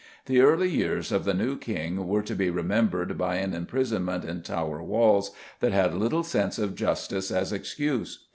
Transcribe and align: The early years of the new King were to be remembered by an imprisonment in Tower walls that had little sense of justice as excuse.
The 0.25 0.41
early 0.41 0.67
years 0.67 1.11
of 1.11 1.25
the 1.25 1.33
new 1.35 1.55
King 1.59 2.07
were 2.07 2.23
to 2.23 2.33
be 2.33 2.49
remembered 2.49 3.19
by 3.19 3.35
an 3.35 3.53
imprisonment 3.53 4.25
in 4.25 4.41
Tower 4.41 4.81
walls 4.81 5.29
that 5.59 5.73
had 5.73 5.93
little 5.93 6.23
sense 6.23 6.57
of 6.57 6.73
justice 6.73 7.29
as 7.29 7.53
excuse. 7.53 8.25